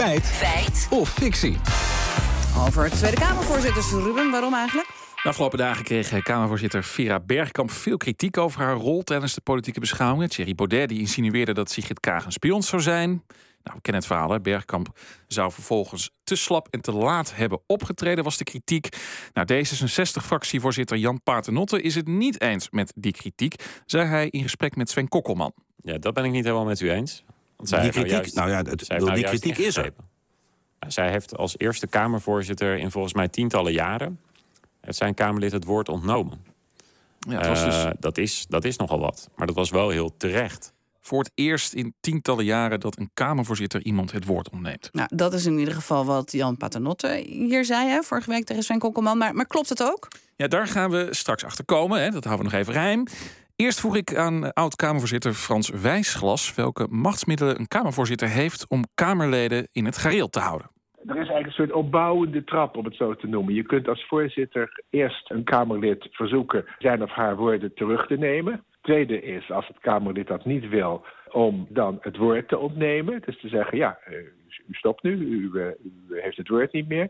[0.00, 0.26] Feit.
[0.26, 0.88] Feit.
[0.90, 1.56] Of fictie.
[2.66, 4.30] Over Tweede Kamervoorzitters, Ruben.
[4.30, 4.88] Waarom eigenlijk?
[5.22, 9.80] De afgelopen dagen kreeg Kamervoorzitter Vera Bergkamp veel kritiek over haar rol tijdens de politieke
[9.80, 10.28] beschouwingen.
[10.28, 13.08] Thierry Baudet die insinueerde dat Sigrid Kaag een spion zou zijn.
[13.62, 14.30] Nou, we kennen het verhaal.
[14.30, 14.40] Hè?
[14.40, 18.88] Bergkamp zou vervolgens te slap en te laat hebben opgetreden, was de kritiek.
[19.32, 23.54] Nou, D66-fractievoorzitter Jan Paternotte is het niet eens met die kritiek,
[23.86, 25.52] zei hij in gesprek met Sven Kokkelman.
[25.76, 27.24] Ja, dat ben ik niet helemaal met u eens.
[27.60, 29.76] Want zij Die heeft nou kritiek, juist- nou ja, het- zij heeft die kritiek is
[29.76, 29.92] er.
[30.80, 34.20] Nou, zij heeft als eerste Kamervoorzitter in volgens mij tientallen jaren...
[34.80, 36.44] heeft zijn Kamerlid het woord ontnomen.
[37.18, 39.28] Ja, het was dus Eh, dat, is, dat is nogal wat.
[39.36, 40.72] Maar dat was wel heel terecht.
[41.02, 44.88] voor het eerst in tientallen jaren dat een Kamervoorzitter iemand het woord ontneemt.
[44.92, 48.62] Nou, dat is in ieder geval wat Jan Paternotte hier zei, hè, vorige week tegen
[48.62, 49.18] Sven Kokkelman.
[49.18, 50.08] Maar, maar klopt het ook?
[50.36, 52.00] Ja, daar gaan we straks achter komen.
[52.02, 52.10] Hè.
[52.10, 53.04] Dat houden we nog even geheim.
[53.60, 56.54] Eerst vroeg ik aan oud-Kamervoorzitter Frans Wijsglas...
[56.54, 60.70] welke machtsmiddelen een Kamervoorzitter heeft om Kamerleden in het gareel te houden.
[61.06, 63.54] Er is eigenlijk een soort opbouwende trap, om het zo te noemen.
[63.54, 68.64] Je kunt als voorzitter eerst een Kamerlid verzoeken zijn of haar woorden terug te nemen.
[68.80, 73.22] Tweede is, als het Kamerlid dat niet wil, om dan het woord te ontnemen.
[73.26, 74.16] Dus te zeggen, ja, eh,
[74.68, 77.08] u stopt nu, u, eh, u heeft het woord niet meer.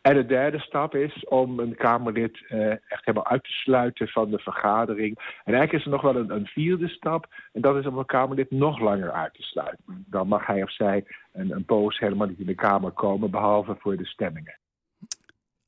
[0.00, 4.30] En de derde stap is om een Kamerlid eh, echt helemaal uit te sluiten van
[4.30, 5.16] de vergadering.
[5.18, 7.26] En eigenlijk is er nog wel een, vierde stap.
[7.52, 10.04] En dat is om een Kamerlid nog langer uit te sluiten.
[10.06, 13.76] Dan mag hij of zij een, een poos helemaal niet in de Kamer komen, behalve
[13.78, 14.59] voor de stemmingen.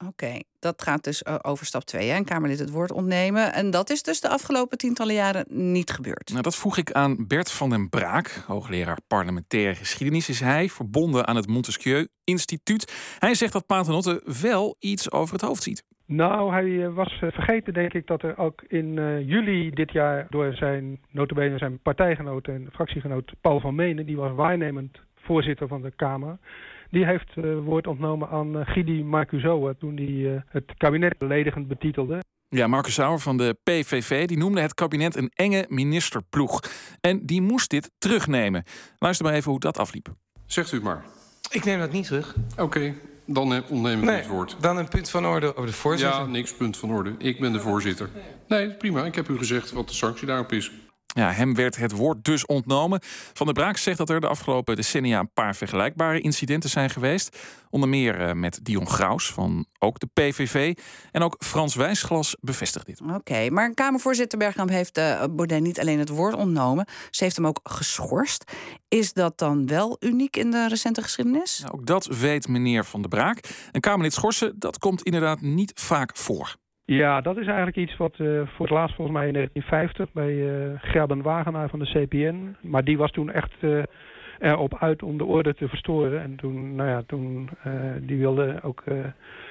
[0.06, 2.11] Oké, dat gaat dus eh, over stap 2.
[2.11, 3.53] Een Kamerlid het woord ontnemen.
[3.53, 6.31] En dat is dus de afgelopen tientallen jaren niet gebeurd.
[6.31, 10.28] Nou, dat vroeg ik aan Bert van den Braak, hoogleraar parlementaire geschiedenis.
[10.28, 13.17] Is hij verbonden aan het Montesquieu Instituut?
[13.19, 15.84] Hij zegt dat Paternotte wel iets over het hoofd ziet.
[16.06, 18.95] Nou, hij eh, was eh, vergeten, denk ik, dat er ook in
[19.27, 24.34] juli dit jaar door zijn, notabene zijn partijgenoot en fractiegenoot Paul van Menen, die was
[24.34, 24.98] waarnemend
[25.33, 26.39] voorzitter van de Kamer,
[26.91, 31.69] die heeft eh, woord ontnomen aan eh, Gidi Marcusoa toen hij eh, het kabinet beledigend
[31.69, 32.19] betitelde.
[32.49, 36.61] Ja, Marcus Sauer van de PVV die noemde het kabinet een enge ministerploeg.
[37.01, 38.65] En die moest dit terugnemen.
[38.98, 40.09] Luister maar even hoe dat afliep.
[40.47, 41.05] Zegt u het maar.
[41.51, 42.35] Ik neem dat niet terug.
[42.59, 42.95] Oké,
[43.27, 44.57] dan eh, ontneem ik Nee, het woord.
[44.61, 46.21] dan een punt van orde over de voorzitter.
[46.21, 47.15] Ja, niks punt van orde.
[47.19, 48.09] Ik ben de voorzitter.
[48.48, 49.05] Nee, prima.
[49.05, 50.73] Ik heb u gezegd wat de sanctie daarop is.
[51.14, 53.00] Ja, hem werd het woord dus ontnomen.
[53.33, 57.39] Van der Braak zegt dat er de afgelopen decennia een paar vergelijkbare incidenten zijn geweest.
[57.70, 60.77] Onder meer eh, met Dion Graus van ook de PVV.
[61.11, 63.00] En ook Frans Wijsglas bevestigt dit.
[63.00, 67.46] Oké, maar Kamervoorzitter Bergkamp heeft eh Baudet niet alleen het woord ontnomen, ze heeft hem
[67.46, 68.52] ook geschorst.
[68.89, 71.58] Is dat dan wel uniek in de recente geschiedenis?
[71.58, 73.48] Nou, ook dat weet meneer Van der Braak.
[73.73, 76.56] Een Kamerlid schorsen, dat komt inderdaad niet vaak voor.
[76.85, 80.33] Ja, dat is eigenlijk iets wat eh, voor het laatst volgens mij in 1950 bij
[80.48, 82.57] eh Gerben Wagenaar van de CPN.
[82.61, 83.83] Maar die was toen echt eh,
[84.39, 86.23] erop uit om de orde te verstoren.
[86.23, 87.48] En toen, nou ja, toen,
[88.01, 88.85] die wilde ook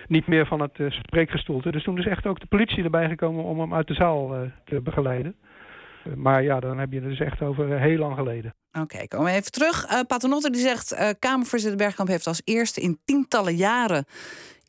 [0.07, 1.71] niet meer van het spreekgestoelte.
[1.71, 4.81] Dus toen is echt ook de politie erbij gekomen om hem uit de zaal te
[4.81, 5.35] begeleiden.
[6.15, 8.53] Maar ja, dan heb je het dus echt over heel lang geleden.
[8.79, 9.85] Oké, komen we even terug.
[9.85, 14.05] Eh Paternotte die zegt, eh Kamervoorzitter Bergkamp heeft als eerste in tientallen jaren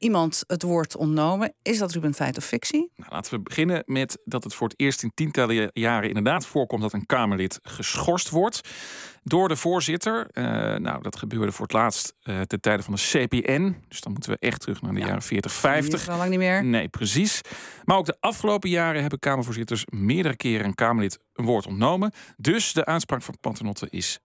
[0.03, 1.55] iemand het woord ontnomen.
[1.63, 2.91] Is dat Ruben feit of fictie?
[2.97, 6.83] Nou, laten we beginnen met dat het voor het eerst in tientallen jaren inderdaad voorkomt
[6.83, 8.61] dat een Kamerlid geschorst wordt
[9.25, 10.29] door de voorzitter.
[10.33, 10.45] Eh,
[10.77, 13.77] nou, dat gebeurde voor het laatst eh ten tijde van de CPN.
[13.89, 16.01] Dus dan moeten we echt terug naar de jaren 40, Die 50.
[16.01, 16.65] is al lang niet meer.
[16.65, 17.41] Nee, precies.
[17.85, 22.13] Maar ook de afgelopen jaren hebben Kamervoorzitters meerdere keren een Kamerlid een woord ontnomen.
[22.37, 24.19] Dus de uitspraak van Paternotte is